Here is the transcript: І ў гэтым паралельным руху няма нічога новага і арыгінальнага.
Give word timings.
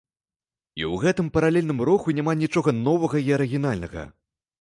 І 0.79 0.83
ў 0.91 1.01
гэтым 1.03 1.27
паралельным 1.35 1.83
руху 1.89 2.13
няма 2.21 2.33
нічога 2.39 2.73
новага 2.87 3.21
і 3.29 3.29
арыгінальнага. 3.37 4.07